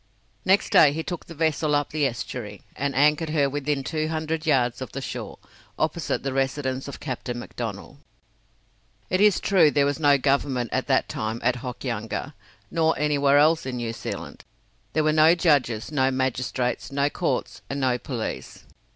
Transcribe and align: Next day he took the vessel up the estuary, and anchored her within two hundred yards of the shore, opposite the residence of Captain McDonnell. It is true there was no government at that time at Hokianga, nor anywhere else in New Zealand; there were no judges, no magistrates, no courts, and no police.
Next 0.45 0.71
day 0.71 0.93
he 0.93 1.03
took 1.03 1.27
the 1.27 1.35
vessel 1.35 1.75
up 1.75 1.91
the 1.91 2.07
estuary, 2.07 2.63
and 2.75 2.95
anchored 2.95 3.29
her 3.29 3.47
within 3.47 3.83
two 3.83 4.07
hundred 4.07 4.47
yards 4.47 4.81
of 4.81 4.93
the 4.93 4.99
shore, 4.99 5.37
opposite 5.77 6.23
the 6.23 6.33
residence 6.33 6.87
of 6.87 6.99
Captain 6.99 7.37
McDonnell. 7.39 7.97
It 9.11 9.21
is 9.21 9.39
true 9.39 9.69
there 9.69 9.85
was 9.85 9.99
no 9.99 10.17
government 10.17 10.71
at 10.73 10.87
that 10.87 11.07
time 11.07 11.39
at 11.43 11.57
Hokianga, 11.57 12.33
nor 12.71 12.97
anywhere 12.97 13.37
else 13.37 13.67
in 13.67 13.75
New 13.77 13.93
Zealand; 13.93 14.43
there 14.93 15.03
were 15.03 15.13
no 15.13 15.35
judges, 15.35 15.91
no 15.91 16.09
magistrates, 16.09 16.91
no 16.91 17.07
courts, 17.07 17.61
and 17.69 17.79
no 17.79 17.99
police. 17.99 18.65